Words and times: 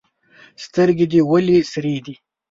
سترګي 0.63 1.05
دي 1.11 1.19
ولي 1.31 1.57
سرې 1.71 1.95
دي؟ 2.05 2.15